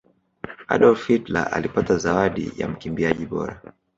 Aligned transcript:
adolf 0.67 1.07
hitler 1.07 1.49
alipata 1.53 1.97
zawadi 1.97 2.51
ya 2.57 2.67
mkimbiaji 2.67 3.25
bora 3.25 3.61